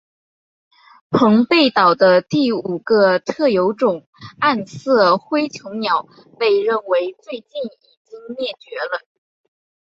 [1.11, 4.07] 澎贝岛的第五个特有种
[4.39, 6.07] 暗色辉椋鸟
[6.39, 9.01] 被认为最近已经灭绝了。